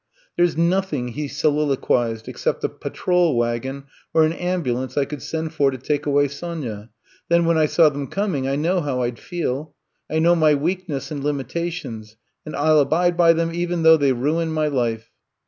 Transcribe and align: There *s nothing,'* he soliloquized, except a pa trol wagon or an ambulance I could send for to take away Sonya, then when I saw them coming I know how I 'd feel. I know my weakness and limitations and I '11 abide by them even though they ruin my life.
There 0.35 0.47
*s 0.47 0.57
nothing,'* 0.57 1.09
he 1.09 1.27
soliloquized, 1.27 2.27
except 2.27 2.63
a 2.63 2.69
pa 2.69 2.89
trol 2.89 3.35
wagon 3.35 3.83
or 4.15 4.23
an 4.23 4.33
ambulance 4.33 4.97
I 4.97 5.05
could 5.05 5.21
send 5.21 5.53
for 5.53 5.69
to 5.69 5.77
take 5.77 6.07
away 6.07 6.27
Sonya, 6.27 6.89
then 7.29 7.45
when 7.45 7.59
I 7.59 7.67
saw 7.67 7.87
them 7.89 8.07
coming 8.07 8.47
I 8.47 8.55
know 8.55 8.81
how 8.81 9.03
I 9.03 9.11
'd 9.11 9.19
feel. 9.19 9.75
I 10.09 10.17
know 10.17 10.33
my 10.35 10.55
weakness 10.55 11.11
and 11.11 11.23
limitations 11.23 12.17
and 12.47 12.55
I 12.55 12.69
'11 12.71 12.81
abide 12.81 13.15
by 13.15 13.33
them 13.33 13.53
even 13.53 13.83
though 13.83 13.97
they 13.97 14.11
ruin 14.11 14.51
my 14.51 14.69
life. 14.69 15.11